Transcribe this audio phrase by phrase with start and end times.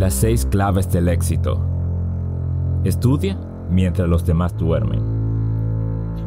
[0.00, 1.60] Las seis claves del éxito.
[2.84, 3.36] Estudia
[3.70, 5.02] mientras los demás duermen.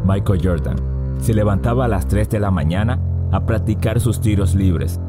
[0.05, 0.75] Michael Jordan
[1.17, 2.99] se levantaba a las 3 de la mañana
[3.31, 4.99] a practicar sus tiros libres.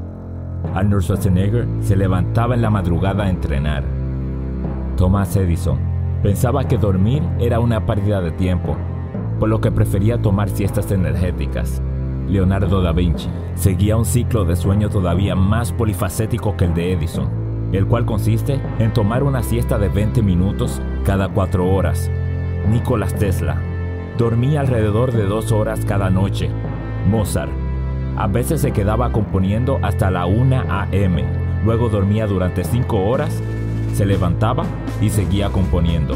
[0.72, 3.84] Arnold Schwarzenegger se levantaba en la madrugada a entrenar.
[4.96, 5.78] Thomas Edison
[6.22, 8.78] pensaba que dormir era una pérdida de tiempo,
[9.38, 11.82] por lo que prefería tomar siestas energéticas.
[12.28, 17.43] Leonardo da Vinci seguía un ciclo de sueño todavía más polifacético que el de Edison,
[17.76, 22.10] el cual consiste en tomar una siesta de 20 minutos cada 4 horas.
[22.68, 23.60] Nikola Tesla
[24.16, 26.50] dormía alrededor de 2 horas cada noche.
[27.08, 27.52] Mozart
[28.16, 31.24] a veces se quedaba componiendo hasta la 1 a.m.
[31.64, 33.42] Luego dormía durante 5 horas,
[33.92, 34.64] se levantaba
[35.00, 36.14] y seguía componiendo.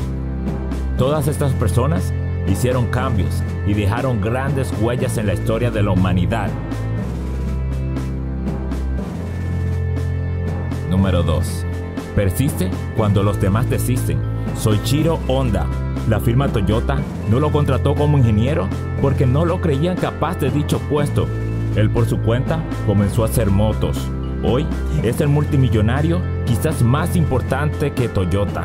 [0.96, 2.12] Todas estas personas
[2.46, 6.50] hicieron cambios y dejaron grandes huellas en la historia de la humanidad.
[10.98, 11.64] Número 2.
[12.16, 14.18] Persiste cuando los demás desisten.
[14.56, 15.64] Soichiro Honda,
[16.08, 16.98] la firma Toyota,
[17.30, 18.68] no lo contrató como ingeniero
[19.00, 21.28] porque no lo creían capaz de dicho puesto.
[21.76, 24.10] Él por su cuenta comenzó a hacer motos.
[24.42, 24.66] Hoy
[25.04, 28.64] es el multimillonario quizás más importante que Toyota.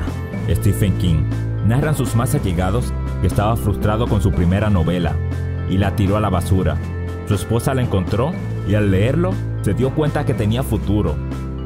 [0.49, 1.29] Stephen King
[1.67, 5.15] narran sus más allegados que estaba frustrado con su primera novela
[5.69, 6.77] y la tiró a la basura.
[7.27, 8.31] Su esposa la encontró
[8.67, 11.15] y al leerlo se dio cuenta que tenía futuro.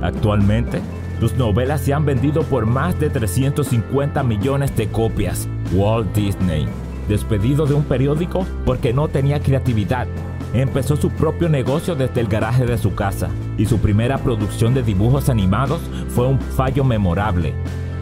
[0.02, 0.82] Actualmente,
[1.20, 5.48] sus novelas se han vendido por más de 350 millones de copias.
[5.74, 6.68] Walt Disney,
[7.08, 10.08] despedido de un periódico porque no tenía creatividad,
[10.54, 14.84] empezó su propio negocio desde el garaje de su casa y su primera producción de
[14.84, 17.54] dibujos animados fue un fallo memorable.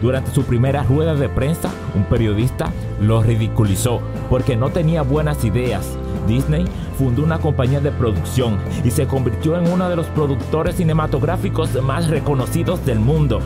[0.02, 5.98] Durante su primera rueda de prensa, un periodista lo ridiculizó porque no tenía buenas ideas.
[6.26, 6.64] Disney
[6.98, 12.08] fundó una compañía de producción y se convirtió en uno de los productores cinematográficos más
[12.08, 13.40] reconocidos del mundo.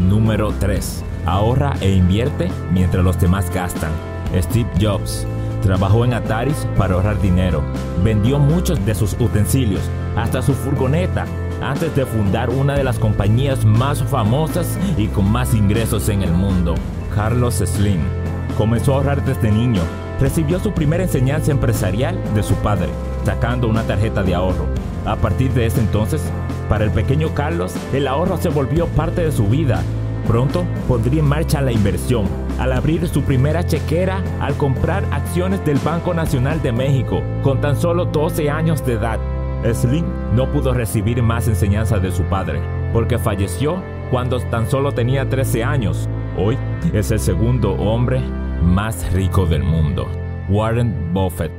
[0.00, 1.04] Número 3.
[1.26, 3.92] Ahorra e invierte mientras los demás gastan.
[4.34, 5.26] Steve Jobs
[5.62, 7.62] trabajó en Ataris para ahorrar dinero.
[8.04, 9.82] Vendió muchos de sus utensilios,
[10.16, 11.26] hasta su furgoneta,
[11.60, 16.32] antes de fundar una de las compañías más famosas y con más ingresos en el
[16.32, 16.74] mundo,
[17.14, 18.25] Carlos Slim.
[18.56, 19.82] Comenzó a ahorrar desde niño.
[20.18, 22.88] Recibió su primera enseñanza empresarial de su padre,
[23.24, 24.66] sacando una tarjeta de ahorro.
[25.04, 26.22] A partir de ese entonces,
[26.70, 29.82] para el pequeño Carlos, el ahorro se volvió parte de su vida.
[30.26, 32.24] Pronto pondría en marcha la inversión,
[32.58, 37.76] al abrir su primera chequera al comprar acciones del Banco Nacional de México, con tan
[37.76, 39.20] solo 12 años de edad.
[39.70, 42.60] Slim no pudo recibir más enseñanza de su padre,
[42.92, 46.08] porque falleció cuando tan solo tenía 13 años.
[46.38, 46.56] Hoy
[46.92, 48.22] es el segundo hombre
[48.66, 50.06] más rico del mundo,
[50.48, 51.52] Warren Buffett.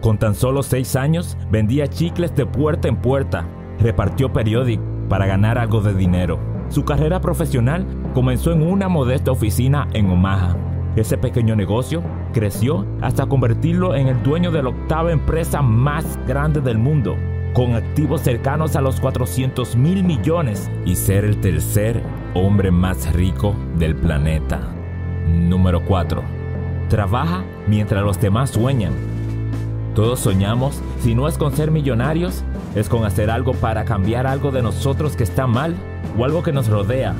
[0.00, 3.46] Con tan solo 6 años vendía chicles de puerta en puerta,
[3.78, 6.38] repartió periódicos para ganar algo de dinero.
[6.70, 10.56] Su carrera profesional comenzó en una modesta oficina en Omaha.
[10.96, 12.02] Ese pequeño negocio
[12.32, 17.16] creció hasta convertirlo en el dueño de la octava empresa más grande del mundo,
[17.52, 22.02] con activos cercanos a los 400 mil millones y ser el tercer
[22.34, 24.60] hombre más rico del planeta.
[25.28, 26.41] Número 4.
[26.92, 28.92] Trabaja mientras los demás sueñan.
[29.94, 32.44] Todos soñamos, si no es con ser millonarios,
[32.74, 35.74] es con hacer algo para cambiar algo de nosotros que está mal
[36.18, 37.14] o algo que nos rodea.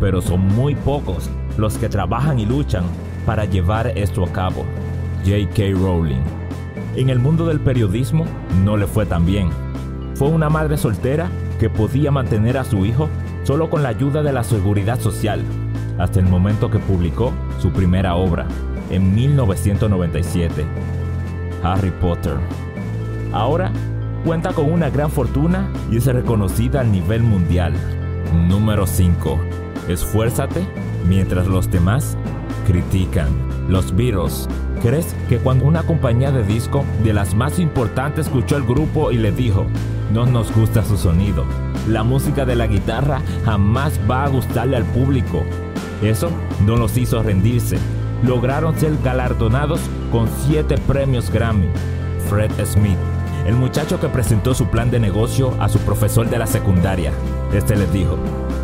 [0.00, 2.82] Pero son muy pocos los que trabajan y luchan
[3.24, 4.64] para llevar esto a cabo.
[5.24, 5.78] J.K.
[5.78, 6.24] Rowling.
[6.96, 8.24] En el mundo del periodismo
[8.64, 9.48] no le fue tan bien
[10.14, 13.08] fue una madre soltera que podía mantener a su hijo
[13.42, 15.42] solo con la ayuda de la seguridad social,
[15.98, 18.46] hasta el momento que publicó su primera obra,
[18.94, 20.64] en 1997,
[21.62, 22.36] Harry Potter.
[23.32, 23.72] Ahora
[24.24, 27.72] cuenta con una gran fortuna y es reconocida a nivel mundial.
[28.48, 29.40] Número 5.
[29.88, 30.66] Esfuérzate
[31.08, 32.16] mientras los demás
[32.66, 33.28] critican.
[33.68, 34.48] Los Beatles.
[34.82, 39.16] ¿Crees que cuando una compañía de disco de las más importantes escuchó al grupo y
[39.16, 39.66] le dijo,
[40.12, 41.44] no nos gusta su sonido.
[41.88, 45.42] La música de la guitarra jamás va a gustarle al público.
[46.02, 46.30] Eso
[46.64, 47.78] no los hizo rendirse.
[48.24, 49.80] Lograron ser galardonados
[50.10, 51.68] con siete premios Grammy.
[52.28, 52.98] Fred Smith,
[53.46, 57.12] el muchacho que presentó su plan de negocio a su profesor de la secundaria.
[57.52, 58.16] Este les dijo,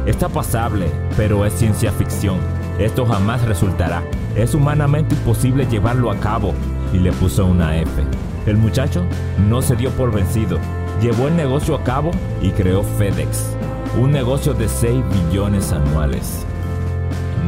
[0.06, 2.38] está pasable, pero es ciencia ficción.
[2.78, 4.02] Esto jamás resultará.
[4.34, 6.54] Es humanamente imposible llevarlo a cabo.
[6.92, 8.02] Y le puso una F.
[8.46, 9.04] El muchacho
[9.48, 10.58] no se dio por vencido
[11.00, 12.10] llevó el negocio a cabo
[12.42, 13.56] y creó FedEx,
[13.98, 16.44] un negocio de 6 billones anuales.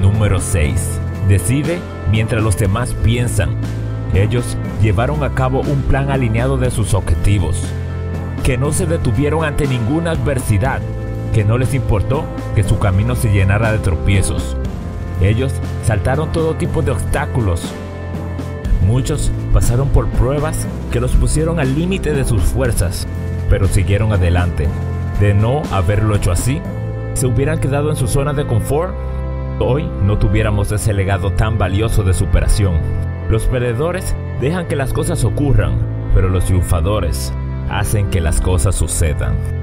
[0.00, 1.00] Número 6.
[1.28, 1.78] Decide
[2.10, 3.56] mientras los demás piensan.
[4.14, 7.62] Ellos llevaron a cabo un plan alineado de sus objetivos,
[8.42, 10.80] que no se detuvieron ante ninguna adversidad.
[11.32, 12.24] que no les importó
[12.54, 14.54] que su camino se llenara de tropiezos.
[15.22, 15.52] Ellos
[15.84, 17.72] saltaron todo tipo de obstáculos.
[18.86, 23.06] Muchos pasaron por pruebas que los pusieron al límite de sus fuerzas,
[23.48, 24.68] pero siguieron adelante.
[25.20, 26.60] De no haberlo hecho así,
[27.14, 28.94] se hubieran quedado en su zona de confort,
[29.62, 32.80] hoy no tuviéramos ese legado tan valioso de superación.
[33.30, 35.72] Los perdedores dejan que las cosas ocurran,
[36.14, 37.32] pero los triunfadores
[37.70, 39.61] hacen que las cosas sucedan.